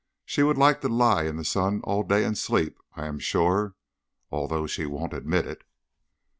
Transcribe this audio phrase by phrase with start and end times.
[0.25, 3.75] She would like to lie in the sun all day and sleep, I am sure;
[4.31, 5.63] although she won't admit it."